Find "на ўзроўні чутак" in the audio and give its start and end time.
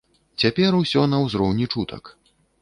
1.11-2.03